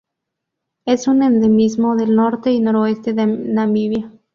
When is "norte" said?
2.15-2.49